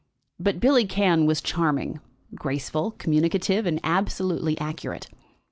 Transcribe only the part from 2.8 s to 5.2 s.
communicative, and absolutely accurate.